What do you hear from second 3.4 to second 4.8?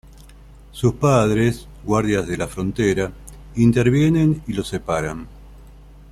intervienen y los